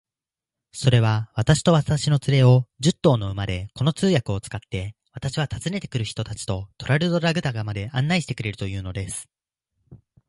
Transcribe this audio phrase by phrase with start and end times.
[0.73, 9.29] それは、私と私の連れを、十頭の馬で、この通訳を使って、私は訪ねて来る人たちとトラルドラグダカまで案内してくれるというのです。